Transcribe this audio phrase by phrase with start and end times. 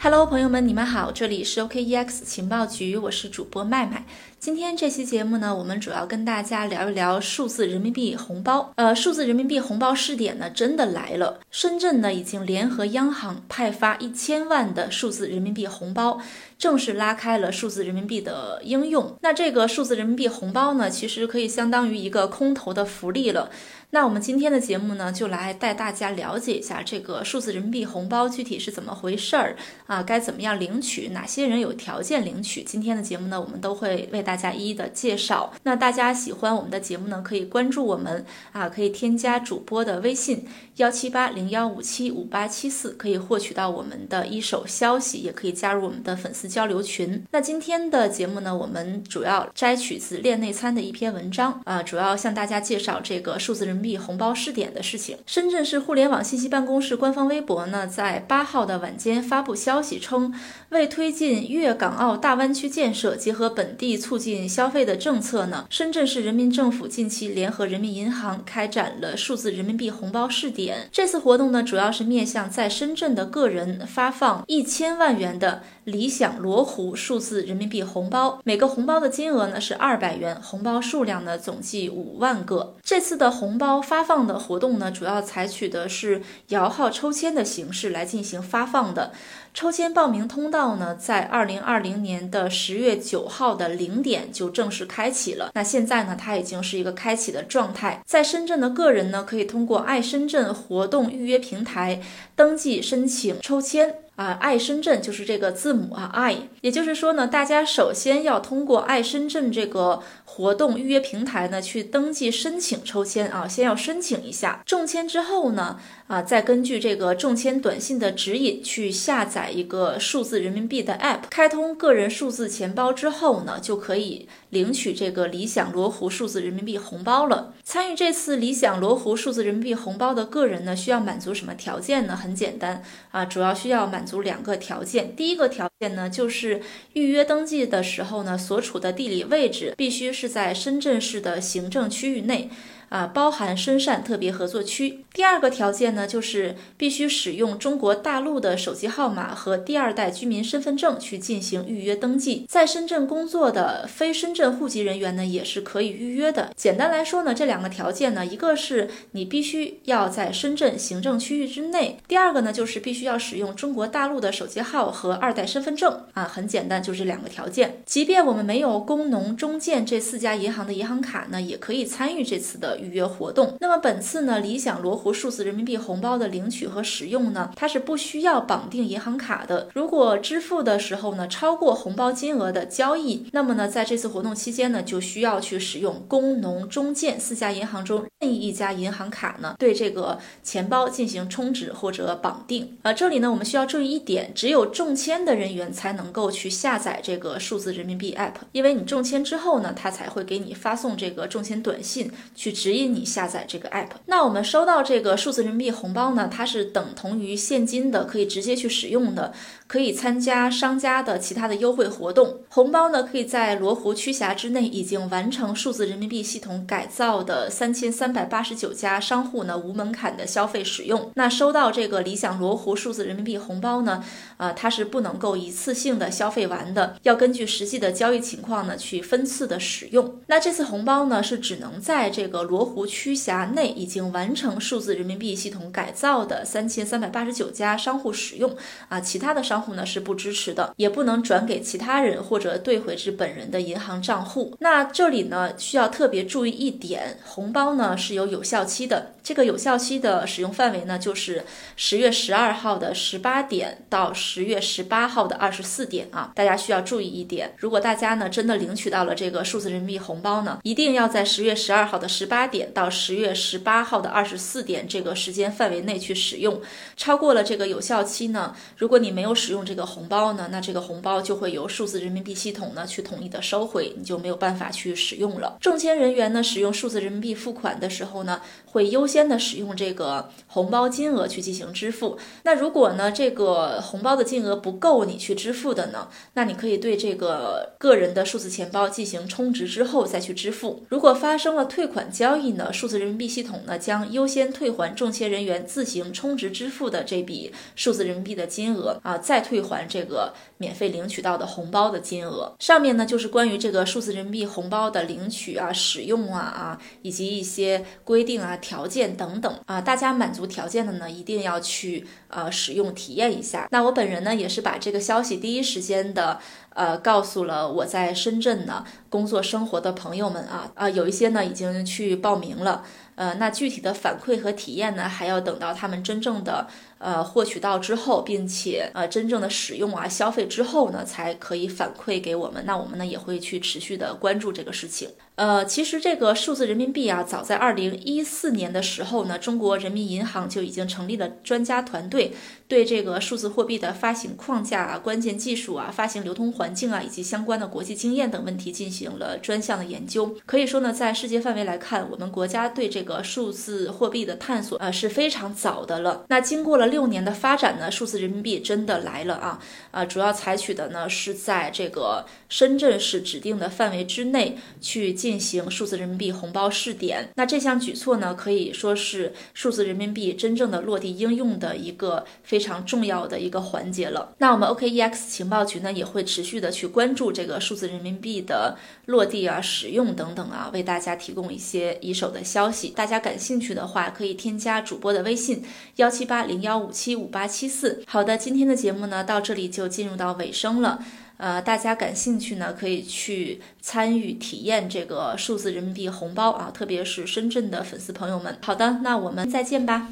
[0.00, 4.06] Hello，朋友们，你们好，这里是 OKEX 情报局，我是主播麦麦。
[4.38, 8.72] 今天这期节目呢，我们主要跟大家聊一聊数字人民币红包。
[8.76, 11.40] 呃，数字人民币红包试点呢，真的来了。
[11.50, 16.20] 深圳呢，已经联合央行派发一千万的数字人民币红包，
[16.58, 19.16] 正式拉开了数字人民币的应用。
[19.22, 23.48] 那这个数字人民币红包呢，其实可以相当于一个空投的福利了。
[23.90, 30.02] 那我们今天的节目呢，就来带大家了解一下这个数字人民币红包具体是怎么回事儿啊？
[30.02, 31.08] 该怎么样领取？
[31.08, 32.62] 哪些人有条件领取？
[32.62, 35.54] 今天的节目呢，我们都会为大家一一的介绍。
[35.62, 47.24] 那大家喜欢我们的节目呢，可以关注我们啊，可以添加主播的微信幺七八零幺五七五八七四，可以获取到我们的一手消息，也可以加入我们的粉丝交流群。
[47.30, 53.78] 那今天的节目呢，我们主要摘取自链内参的一篇文章啊，主要向大家介绍这个数字人民。
[53.78, 60.34] 币红包试点的事情，深圳市互联网信息办公室官方微博呢，在八号的晚间发布消息称，
[60.70, 70.88] 为推进粤港澳大湾区建设，结合本地促进消费的政策呢，深圳市人民政府近期联合人民银行开展了数字人民币红包试点。
[70.90, 82.76] 这次活动呢，主要是面向在深圳的个人发放一千万元的理想罗湖数字人民币红包，每个红包的金额呢是二百元，红包数量呢总计五万个。
[82.82, 83.82] 这次的红包。
[83.88, 89.12] 发放的活动呢，主要采取的是摇号抽签的形式来进行发放的。
[89.54, 95.50] 抽签报名通道呢，在二零二零年的十月九号的零点就正式开启了。
[95.54, 98.02] 那现在呢，它已经是一个开启的状态。
[98.06, 102.00] 在深圳的个人呢，可以通过爱深圳活动预约平台
[102.36, 103.94] 登记申请抽签。
[104.18, 127.54] 啊，爱深圳就是这个字母啊，I，也就是说呢，大家首先要通过爱深圳这个活动预约平台呢去登记申请抽签啊，先要申请一下，中签之后呢，啊，再根据这个中签短信的指引去下载一个数字人民币的 App，开通个人数字钱包之后呢，就可以领取这个理想罗湖数字人民币红包了。
[127.68, 132.16] 参与这次理想罗湖数字人民币红包的个人呢，需要满足什么条件呢？
[132.16, 134.06] 很简单啊，主要需要满。
[134.06, 136.62] 足两个条件，第一个条件呢，就是
[136.94, 142.48] 预约登记的时候呢，所处的地理位置必须是在深圳市的行政区域内。
[142.88, 145.04] 啊，包含深汕特别合作区。
[145.18, 152.46] 第二个条件呢，就是必须使用中国大陆的手机号码和第二代居民身份证去进行预约登记。
[152.48, 156.52] 在深圳工作的非深圳户籍人员呢，也是可以预约的。
[156.54, 166.04] 简单来说呢，这两个条件呢，一个是你必须要在深圳行政区域之内，第二个呢，就是必须要使用中国大陆的手机号和二代身份证。
[166.12, 167.82] 啊，很简单，就这两个条件。
[167.84, 172.68] 即便我们没有工农中建这四家银行的银行卡呢，也可以参与这次的。
[172.78, 173.56] 预约活动。
[173.58, 179.68] 那么本次呢，理想罗湖数字人民币红包的领取和使用呢，它是不需要绑定银行卡的。
[179.74, 192.76] 如果支付的时候呢，超过红包金额的交易，那么呢，在这次活动期间呢，就需要去使用工农中建四家银行中任意一家银行卡呢，对这个钱包进行充值或者绑定。
[192.82, 203.88] 啊，这里呢，我们需要注意一点，只有中签的人员才能够去下载这个数字人民币 app，因为你中签之后呢，它才会给你发送这个中签短信去指引你下载这个 app。
[204.06, 209.34] 那我们收到这个数字人民币红包呢，它是等同于现金的，可以直接去使用的，
[209.66, 212.38] 可以参加商家的其他的优惠活动。
[212.48, 221.10] 红包呢，可以在罗湖区辖之内已经完成数字人民币系统改造的三千三百八十九家商户呢，无门槛的消费使用。
[221.16, 224.02] 那收到这个理想罗湖数字人民币红包呢，
[224.38, 230.18] 啊，它是不能够一次性的消费完的，要根据实际的交易情况呢，去分次的使用。
[230.28, 238.56] 那这次红包呢，是只能在这个罗湖区辖内已经完成数数字人民币系统改造的三千三百八十九家商户使用。
[238.88, 244.56] 啊，其他的商户呢是不支持的，也不能转给其他人或者兑回至本人的银行账户。
[244.60, 266.60] 那这里呢需要特别注意一点，红包呢是有有效期的，这个有效期的使用范围呢就是十月十二号的十八点到十月十八号的二十四点啊，大家需要注意一点，如果大家呢真的领取到了这个数字人民币红包呢，一定要在十月十二号的十八点到十月十八号的二十四点这个时间范围内去使用，
[266.94, 275.56] 超过了这个有效期呢，如果你没有使用这个红包呢，那这个红包就会由数字人民币系统呢去统一的收回，你就没有办法去使用了。
[275.58, 282.18] 中签人员呢使用数字人民币付款的时候呢，会优先的使用这个红包金额去进行支付。
[282.42, 290.84] 那如果呢这个红包的金额不够你去支付的呢，那你可以对这个个人的数字钱包进行充值之后再去支付。
[290.90, 302.52] 如果发生了退款交易呢，数字人民币系统呢将优先退还中签人员自行充值支付的这笔数字人民币的金额啊，再退还这个免费领取到的红包的金额。
[302.58, 313.68] 上面呢就是关于这个数字人民币红包的领取啊、使用啊啊，以及一些规定啊、条件等等啊，大家满足条件的呢，一定要去呃使用体验一下。
[313.70, 316.40] 那我本人呢也是把这个消息第一时间的。
[316.78, 322.84] 呃，告诉了我在深圳呢工作生活的朋友们啊啊，有一些呢已经去报名了。
[323.16, 332.64] 呃，那具体的反馈和体验呢，还要等到他们真正的呃获取到之后，并且呃真正的使用啊消费之后呢，才可以反馈给我们。
[332.66, 335.10] 那我们呢也会去持续的关注这个事情。
[335.36, 342.32] 呃，其实这个数字人民币啊，早在二零一四年的时候呢，中国人民银行就已经成立了专家团队，
[342.66, 350.36] 对这个数字货币的发行框架啊、关键技术啊、发行流通环境啊，以及相关的国际经验等问题进行了专项的研究。
[350.44, 356.24] 可以说呢，在世界范围来看，我们国家对这个数字货币的探索啊是非常早的了。
[356.28, 359.58] 那经过了六年的发展呢，数字人民币真的来了啊
[359.92, 360.04] 啊！
[360.04, 365.38] 主要采取的呢是在这个深圳市指定的范围之内去进。
[365.38, 374.34] 行数字人民币红包试点，那这项举措呢，可以说是数字人民币真正的落地应用的一个非常重要的一个环节了。
[374.38, 378.76] 那我们 OKEX 情报局呢，也会持续的去关注这个数字人民币的
[379.06, 382.88] 落地啊、使用等等啊，为大家提供一些一手的消息。
[382.88, 385.62] 大家感兴趣的话，可以添加主播的微信
[385.96, 388.02] 幺七八零幺五七五八七四。
[388.06, 391.02] 好的，今天的节目呢，到这里就进入到尾声了。
[391.36, 398.56] 呃，大家感兴趣呢，可以去参与体验这个数字人民币红包啊，特别是深圳的粉丝朋友们。
[398.60, 400.08] 好的，那我们再见吧。